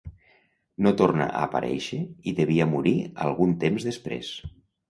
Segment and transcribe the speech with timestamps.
[0.85, 2.01] No torna a aparèixer
[2.31, 2.95] i devia morir
[3.27, 4.35] algun temps després.